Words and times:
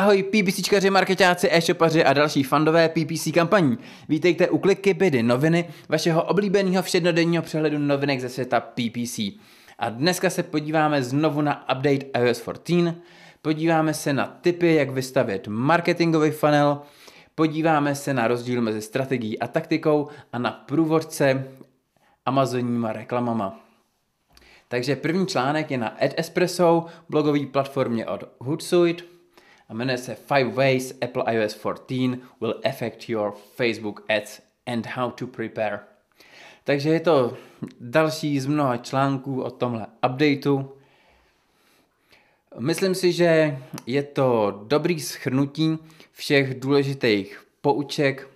Ahoj 0.00 0.22
PPCčkaři, 0.22 0.90
marketáci, 0.90 1.48
e-shopaři 1.52 2.04
a 2.04 2.12
další 2.12 2.42
fandové 2.42 2.88
PPC 2.88 3.28
kampaní. 3.34 3.78
Vítejte 4.08 4.48
u 4.48 4.58
Kliky 4.58 4.94
Bydy 4.94 5.22
noviny, 5.22 5.68
vašeho 5.88 6.22
oblíbeného 6.22 6.82
všednodenního 6.82 7.42
přehledu 7.42 7.78
novinek 7.78 8.20
ze 8.20 8.28
světa 8.28 8.60
PPC. 8.60 9.18
A 9.78 9.90
dneska 9.90 10.30
se 10.30 10.42
podíváme 10.42 11.02
znovu 11.02 11.40
na 11.40 11.62
update 11.76 12.06
iOS 12.18 12.42
14, 12.42 12.96
podíváme 13.42 13.94
se 13.94 14.12
na 14.12 14.26
tipy, 14.40 14.74
jak 14.74 14.90
vystavět 14.90 15.48
marketingový 15.48 16.30
funnel, 16.30 16.80
podíváme 17.34 17.94
se 17.94 18.14
na 18.14 18.28
rozdíl 18.28 18.62
mezi 18.62 18.82
strategií 18.82 19.38
a 19.38 19.46
taktikou 19.46 20.08
a 20.32 20.38
na 20.38 20.50
průvodce 20.50 21.44
Amazonníma 22.26 22.92
reklamama. 22.92 23.60
Takže 24.68 24.96
první 24.96 25.26
článek 25.26 25.70
je 25.70 25.78
na 25.78 25.88
AdEspresso, 25.88 26.86
blogové 27.08 27.46
platformě 27.46 28.06
od 28.06 28.24
Hootsuite 28.38 29.19
a 29.70 29.74
jmenuje 29.74 29.98
se 29.98 30.14
Five 30.14 30.52
Ways 30.52 30.94
Apple 31.02 31.24
iOS 31.34 31.54
14 31.54 32.18
will 32.40 32.60
affect 32.64 33.08
your 33.08 33.32
Facebook 33.54 34.04
ads 34.08 34.40
and 34.66 34.86
how 34.86 35.10
to 35.10 35.26
prepare. 35.26 35.80
Takže 36.64 36.90
je 36.90 37.00
to 37.00 37.36
další 37.80 38.40
z 38.40 38.46
mnoha 38.46 38.76
článků 38.76 39.42
o 39.42 39.50
tomhle 39.50 39.86
updateu. 40.10 40.72
Myslím 42.58 42.94
si, 42.94 43.12
že 43.12 43.58
je 43.86 44.02
to 44.02 44.60
dobrý 44.66 45.00
schrnutí 45.00 45.78
všech 46.12 46.60
důležitých 46.60 47.44
pouček 47.60 48.28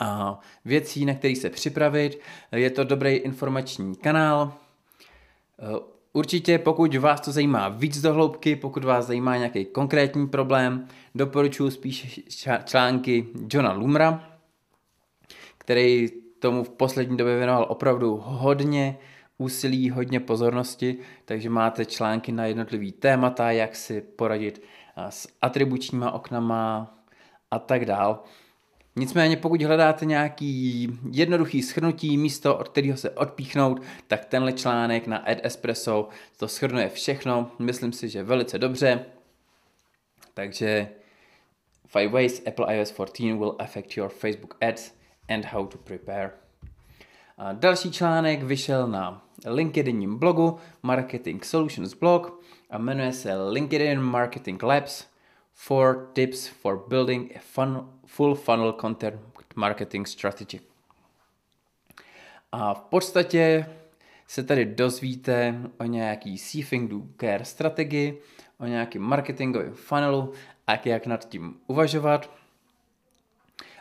a 0.00 0.40
věcí, 0.64 1.04
na 1.04 1.14
který 1.14 1.36
se 1.36 1.50
připravit. 1.50 2.20
Je 2.52 2.70
to 2.70 2.84
dobrý 2.84 3.10
informační 3.14 3.96
kanál. 3.96 4.54
Určitě, 6.16 6.58
pokud 6.58 6.94
vás 6.94 7.20
to 7.20 7.32
zajímá 7.32 7.68
víc 7.68 8.00
do 8.00 8.12
hloubky, 8.12 8.56
pokud 8.56 8.84
vás 8.84 9.06
zajímá 9.06 9.36
nějaký 9.36 9.64
konkrétní 9.64 10.28
problém, 10.28 10.88
doporučuji 11.14 11.70
spíš 11.70 12.20
články 12.64 13.26
Johna 13.52 13.72
Lumra, 13.72 14.30
který 15.58 16.08
tomu 16.38 16.64
v 16.64 16.68
poslední 16.70 17.16
době 17.16 17.36
věnoval 17.36 17.66
opravdu 17.68 18.22
hodně 18.24 18.98
úsilí, 19.38 19.90
hodně 19.90 20.20
pozornosti, 20.20 20.98
takže 21.24 21.50
máte 21.50 21.84
články 21.84 22.32
na 22.32 22.46
jednotlivý 22.46 22.92
témata, 22.92 23.50
jak 23.50 23.76
si 23.76 24.00
poradit 24.00 24.62
s 25.08 25.28
atribučníma 25.42 26.10
oknama 26.10 26.94
a 27.50 27.58
tak 27.58 27.84
dál. 27.84 28.24
Nicméně 28.96 29.36
pokud 29.36 29.62
hledáte 29.62 30.04
nějaký 30.04 30.88
jednoduchý 31.10 31.62
schrnutí, 31.62 32.16
místo, 32.16 32.56
od 32.56 32.68
kterého 32.68 32.96
se 32.96 33.10
odpíchnout, 33.10 33.82
tak 34.06 34.24
tenhle 34.24 34.52
článek 34.52 35.06
na 35.06 35.30
Ed 35.30 35.40
Espresso 35.42 36.08
to 36.36 36.48
schrnuje 36.48 36.88
všechno. 36.88 37.50
Myslím 37.58 37.92
si, 37.92 38.08
že 38.08 38.22
velice 38.22 38.58
dobře. 38.58 39.04
Takže 40.34 40.88
Five 41.86 42.08
ways 42.08 42.42
Apple 42.46 42.76
iOS 42.76 42.92
14 42.92 43.38
will 43.38 43.56
affect 43.58 43.96
your 43.96 44.08
Facebook 44.08 44.56
ads 44.60 44.94
and 45.28 45.44
how 45.44 45.66
to 45.66 45.78
prepare. 45.78 46.30
A 47.38 47.52
další 47.52 47.92
článek 47.92 48.42
vyšel 48.42 48.86
na 48.86 49.24
LinkedIn 49.46 50.18
blogu 50.18 50.58
Marketing 50.82 51.44
Solutions 51.44 51.94
blog 51.94 52.40
a 52.70 52.78
jmenuje 52.78 53.12
se 53.12 53.48
LinkedIn 53.48 54.00
Marketing 54.00 54.62
Labs 54.62 55.06
Four 55.54 56.10
tips 56.12 56.48
for 56.48 56.84
building 56.88 57.36
a 57.36 57.40
fun, 57.40 57.90
full 58.06 58.34
funnel 58.34 58.72
content 58.80 59.20
marketing 59.54 60.06
strategy. 60.06 60.60
A 62.52 62.74
v 62.74 62.80
podstatě 62.80 63.66
se 64.26 64.42
tady 64.44 64.64
dozvíte 64.64 65.60
o 65.78 65.84
nějaký 65.84 66.38
Seething 66.38 66.90
Do 66.90 67.00
Care 67.20 67.44
strategii, 67.44 68.22
o 68.58 68.66
nějakým 68.66 69.02
marketingovém 69.02 69.74
funnelu 69.74 70.32
a 70.66 70.72
jak 70.84 71.06
nad 71.06 71.28
tím 71.28 71.60
uvažovat. 71.66 72.30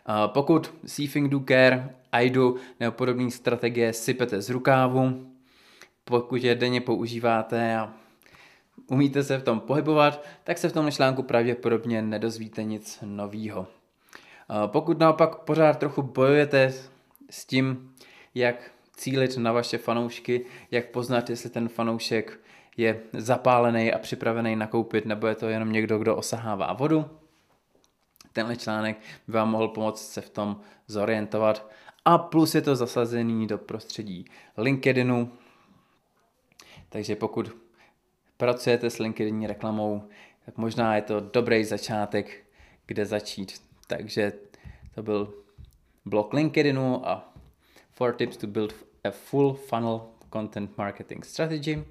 A 0.06 0.28
pokud 0.28 0.74
Seething 0.86 1.30
Do 1.30 1.40
Care, 1.48 1.96
IDO 2.22 2.56
nebo 2.80 2.92
podobné 2.92 3.32
strategie 3.32 3.94
sypete 3.94 4.42
z 4.42 4.50
rukávu, 4.50 5.32
pokud 6.04 6.44
je 6.44 6.56
denně 6.56 6.82
používáte 6.82 7.78
a 7.78 7.94
umíte 8.88 9.24
se 9.24 9.38
v 9.38 9.44
tom 9.44 9.60
pohybovat, 9.60 10.26
tak 10.44 10.58
se 10.58 10.70
v 10.70 10.74
tom 10.74 10.92
článku 10.92 11.24
pravděpodobně 11.24 12.02
nedozvíte 12.02 12.64
nic 12.64 13.00
novýho. 13.06 13.68
Pokud 14.68 15.00
naopak 15.00 15.36
pořád 15.36 15.80
trochu 15.80 16.02
bojujete 16.02 16.74
s 17.30 17.46
tím, 17.46 17.96
jak 18.36 18.72
cílit 18.96 19.38
na 19.38 19.52
vaše 19.52 19.78
fanoušky, 19.78 20.46
jak 20.72 20.92
poznat, 20.92 21.30
jestli 21.30 21.50
ten 21.50 21.70
fanoušek 21.70 22.40
je 22.78 23.02
zapálený 23.14 23.94
a 23.94 24.00
připravený 24.00 24.56
nakoupit, 24.56 25.06
nebo 25.06 25.28
je 25.28 25.36
to 25.36 25.50
jenom 25.50 25.72
někdo, 25.72 26.00
kdo 26.00 26.16
osahává 26.16 26.74
vodu, 26.74 27.06
tenhle 28.34 28.56
článek 28.56 28.98
by 29.28 29.34
vám 29.34 29.50
mohl 29.50 29.68
pomoct 29.68 30.12
se 30.12 30.22
v 30.22 30.30
tom 30.30 30.62
zorientovat. 30.88 31.72
A 32.06 32.18
plus 32.18 32.56
je 32.56 32.62
to 32.62 32.76
zasazený 32.76 33.48
do 33.48 33.58
prostředí 33.58 34.26
LinkedInu, 34.58 35.32
takže 36.90 37.16
pokud 37.16 37.63
pracujete 38.44 38.90
s 38.90 39.00
LinkedIn 39.00 39.46
reklamou, 39.46 40.04
tak 40.46 40.58
možná 40.58 40.96
je 40.96 41.02
to 41.02 41.20
dobrý 41.20 41.64
začátek, 41.64 42.44
kde 42.86 43.06
začít. 43.06 43.62
Takže 43.88 44.34
to 44.96 45.04
byl 45.04 45.34
blog 46.06 46.34
LinkedInu 46.34 47.08
a 47.08 47.34
four 47.92 48.14
tips 48.16 48.38
to 48.38 48.48
build 48.48 48.76
a 49.04 49.12
full 49.12 49.54
funnel 49.54 50.02
content 50.34 50.78
marketing 50.78 51.26
strategy. 51.26 51.84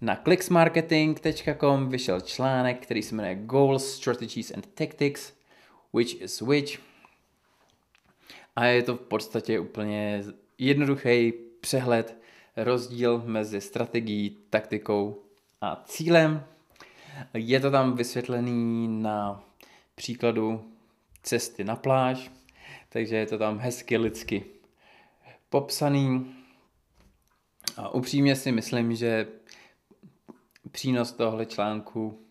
Na 0.00 0.16
clicksmarketing.com 0.16 1.88
vyšel 1.88 2.20
článek, 2.20 2.82
který 2.82 3.02
se 3.02 3.14
jmenuje 3.14 3.34
Goals, 3.34 3.94
Strategies 3.94 4.50
and 4.50 4.66
Tactics, 4.74 5.32
which 5.92 6.20
is 6.20 6.40
which. 6.40 6.80
A 8.56 8.64
je 8.64 8.82
to 8.82 8.96
v 8.96 9.00
podstatě 9.00 9.60
úplně 9.60 10.24
jednoduchý 10.58 11.32
přehled 11.60 12.21
rozdíl 12.56 13.22
mezi 13.26 13.60
strategií, 13.60 14.38
taktikou 14.50 15.22
a 15.60 15.82
cílem. 15.86 16.44
Je 17.34 17.60
to 17.60 17.70
tam 17.70 17.96
vysvětlený 17.96 18.88
na 19.02 19.44
příkladu 19.94 20.72
cesty 21.22 21.64
na 21.64 21.76
pláž, 21.76 22.30
takže 22.88 23.16
je 23.16 23.26
to 23.26 23.38
tam 23.38 23.58
hezky 23.58 23.96
lidsky 23.96 24.44
popsaný. 25.48 26.34
A 27.76 27.94
upřímně 27.94 28.36
si 28.36 28.52
myslím, 28.52 28.94
že 28.94 29.28
přínos 30.70 31.12
tohle 31.12 31.46
článku, 31.46 32.26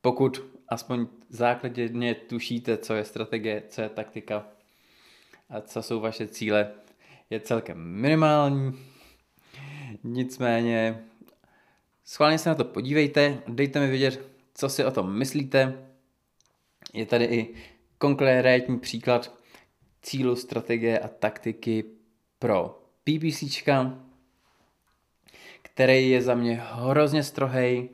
pokud 0.00 0.44
aspoň 0.68 1.06
základně 1.28 2.14
tušíte, 2.14 2.76
co 2.76 2.94
je 2.94 3.04
strategie, 3.04 3.62
co 3.68 3.82
je 3.82 3.88
taktika 3.88 4.46
a 5.50 5.60
co 5.60 5.82
jsou 5.82 6.00
vaše 6.00 6.26
cíle, 6.26 6.72
je 7.30 7.40
celkem 7.40 7.78
minimální. 7.78 8.72
Nicméně 10.04 11.04
schválně 12.04 12.38
se 12.38 12.48
na 12.48 12.54
to 12.54 12.64
podívejte, 12.64 13.42
dejte 13.48 13.80
mi 13.80 13.90
vědět, 13.90 14.28
co 14.54 14.68
si 14.68 14.84
o 14.84 14.90
tom 14.90 15.18
myslíte. 15.18 15.86
Je 16.92 17.06
tady 17.06 17.24
i 17.24 17.54
konkrétní 17.98 18.78
příklad 18.78 19.38
cílu, 20.02 20.36
strategie 20.36 20.98
a 20.98 21.08
taktiky 21.08 21.84
pro 22.38 22.82
PPCčka, 23.04 23.98
který 25.62 26.10
je 26.10 26.22
za 26.22 26.34
mě 26.34 26.60
hrozně 26.64 27.22
strohej, 27.22 27.88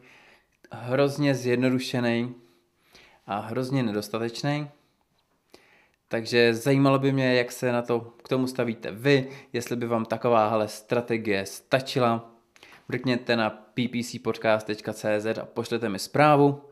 hrozně 0.72 1.34
zjednodušený 1.34 2.34
a 3.26 3.38
hrozně 3.38 3.82
nedostatečný. 3.82 4.68
Takže 6.08 6.54
zajímalo 6.54 6.98
by 6.98 7.12
mě, 7.12 7.34
jak 7.34 7.52
se 7.52 7.72
na 7.72 7.82
to 7.82 8.00
k 8.00 8.28
tomu 8.28 8.46
stavíte 8.46 8.90
vy, 8.90 9.28
jestli 9.52 9.76
by 9.76 9.86
vám 9.86 10.04
takováhle 10.04 10.68
strategie 10.68 11.46
stačila. 11.46 12.30
Mrkněte 12.88 13.36
na 13.36 13.50
ppcpodcast.cz 13.50 15.38
a 15.40 15.44
pošlete 15.44 15.88
mi 15.88 15.98
zprávu. 15.98 16.62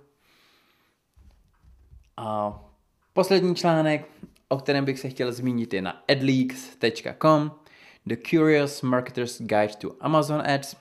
A 2.16 2.60
poslední 3.12 3.54
článek, 3.54 4.08
o 4.48 4.58
kterém 4.58 4.84
bych 4.84 4.98
se 4.98 5.08
chtěl 5.08 5.32
zmínit, 5.32 5.74
je 5.74 5.82
na 5.82 6.02
adleaks.com 6.08 7.50
The 8.06 8.16
Curious 8.30 8.82
Marketer's 8.82 9.40
Guide 9.40 9.74
to 9.78 9.96
Amazon 10.00 10.42
Ads. 10.54 10.76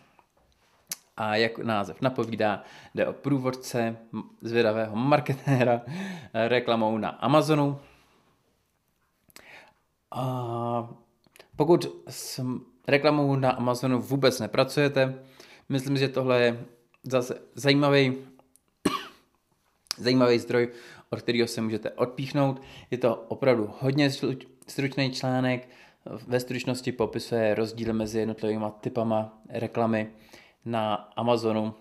A 1.17 1.35
jak 1.35 1.57
název 1.57 2.01
napovídá, 2.01 2.63
jde 2.95 3.07
o 3.07 3.13
průvodce 3.13 3.97
zvědavého 4.41 4.95
marketéra 4.95 5.81
reklamou 6.33 6.97
na 6.97 7.09
Amazonu. 7.09 7.79
A 10.13 10.89
pokud 11.55 12.03
s 12.09 12.41
reklamou 12.87 13.35
na 13.35 13.51
Amazonu 13.51 14.01
vůbec 14.01 14.39
nepracujete, 14.39 15.23
myslím, 15.69 15.97
že 15.97 16.09
tohle 16.09 16.41
je 16.41 16.65
zase 17.03 17.41
zajímavý, 17.55 18.17
zajímavý 19.97 20.39
zdroj, 20.39 20.69
od 21.09 21.21
kterého 21.21 21.47
se 21.47 21.61
můžete 21.61 21.91
odpíchnout. 21.91 22.61
Je 22.91 22.97
to 22.97 23.15
opravdu 23.15 23.73
hodně 23.79 24.11
stručný 24.67 25.11
článek, 25.11 25.69
ve 26.27 26.39
stručnosti 26.39 26.91
popisuje 26.91 27.55
rozdíl 27.55 27.93
mezi 27.93 28.19
jednotlivými 28.19 28.65
typama 28.81 29.41
reklamy 29.49 30.11
na 30.65 30.95
Amazonu 30.95 31.73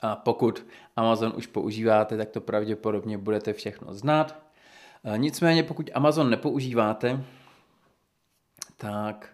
A 0.00 0.16
pokud 0.16 0.66
Amazon 0.96 1.32
už 1.36 1.46
používáte, 1.46 2.16
tak 2.16 2.30
to 2.30 2.40
pravděpodobně 2.40 3.18
budete 3.18 3.52
všechno 3.52 3.94
znát. 3.94 4.47
Nicméně 5.16 5.62
pokud 5.62 5.90
Amazon 5.94 6.30
nepoužíváte, 6.30 7.24
tak 8.76 9.28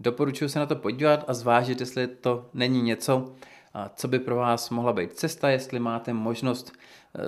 doporučuji 0.00 0.48
se 0.48 0.58
na 0.58 0.66
to 0.66 0.76
podívat 0.76 1.24
a 1.28 1.34
zvážit, 1.34 1.80
jestli 1.80 2.06
to 2.06 2.50
není 2.54 2.82
něco, 2.82 3.34
co 3.94 4.08
by 4.08 4.18
pro 4.18 4.36
vás 4.36 4.70
mohla 4.70 4.92
být 4.92 5.12
cesta, 5.12 5.50
jestli 5.50 5.80
máte 5.80 6.12
možnost 6.12 6.72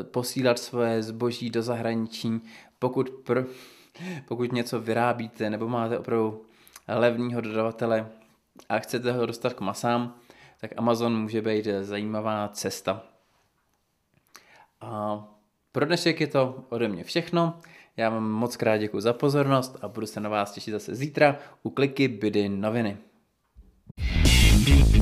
e, 0.01 0.05
posílat 0.05 0.59
svoje 0.59 1.03
zboží 1.03 1.51
do 1.51 1.63
zahraničí, 1.63 2.41
pokud, 2.79 3.11
pr, 3.11 3.45
pokud 4.29 4.53
něco 4.53 4.81
vyrábíte 4.81 5.51
nebo 5.51 5.69
máte 5.69 5.99
opravdu 5.99 6.47
levného 6.89 7.41
dodavatele 7.41 8.09
a 8.69 8.79
chcete 8.79 9.13
ho 9.13 9.27
dostat 9.27 9.53
k 9.53 9.61
masám, 9.61 10.15
tak 10.61 10.71
Amazon 10.77 11.21
může 11.23 11.43
být 11.43 11.69
zajímavá 11.81 12.49
cesta. 12.49 13.03
A 14.81 15.25
pro 15.73 15.87
dnešek 15.87 16.21
je 16.21 16.27
to 16.27 16.65
ode 16.69 16.89
mě 16.89 17.05
všechno. 17.05 17.61
Já 17.97 18.11
vám 18.11 18.31
moc 18.31 18.57
krát 18.57 18.77
děkuji 18.77 19.01
za 19.01 19.13
pozornost 19.13 19.77
a 19.83 19.89
budu 19.89 20.07
se 20.07 20.21
na 20.21 20.29
vás 20.29 20.53
těšit 20.53 20.73
zase 20.73 20.95
zítra 20.95 21.39
u 21.63 21.71
Kliky 21.71 22.09
Bydy 22.09 22.49
noviny. 22.49 22.97
thank 24.65 24.95
you 24.95 25.00